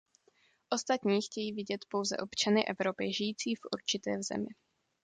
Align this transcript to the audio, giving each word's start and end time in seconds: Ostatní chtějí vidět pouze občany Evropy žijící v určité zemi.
Ostatní 0.69 1.21
chtějí 1.21 1.51
vidět 1.53 1.85
pouze 1.89 2.17
občany 2.17 2.65
Evropy 2.67 3.13
žijící 3.13 3.55
v 3.55 3.59
určité 3.73 4.23
zemi. 4.23 4.47